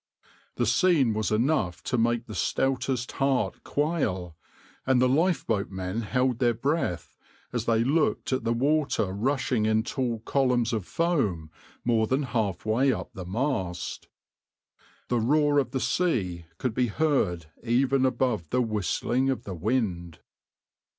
[0.55, 4.35] The scene was enough to make the stoutest heart quail,
[4.83, 7.15] and the lifeboatmen held their breath
[7.53, 11.51] as they looked at the water rushing in tall columns of foam
[11.85, 14.07] more than half way up the mast.
[15.09, 20.17] The roar of the sea could be heard even above the whistling of the wind.